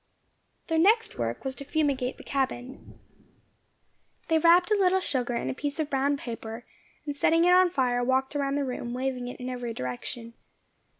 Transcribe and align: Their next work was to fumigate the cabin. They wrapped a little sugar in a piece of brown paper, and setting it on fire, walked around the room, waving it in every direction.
Their 0.65 0.79
next 0.79 1.19
work 1.19 1.45
was 1.45 1.53
to 1.53 1.63
fumigate 1.63 2.17
the 2.17 2.23
cabin. 2.23 2.97
They 4.29 4.39
wrapped 4.39 4.71
a 4.71 4.75
little 4.75 4.99
sugar 4.99 5.35
in 5.35 5.47
a 5.47 5.53
piece 5.53 5.79
of 5.79 5.91
brown 5.91 6.17
paper, 6.17 6.65
and 7.05 7.15
setting 7.15 7.45
it 7.45 7.53
on 7.53 7.69
fire, 7.69 8.03
walked 8.03 8.35
around 8.35 8.55
the 8.55 8.65
room, 8.65 8.95
waving 8.95 9.27
it 9.27 9.39
in 9.39 9.47
every 9.47 9.75
direction. 9.75 10.33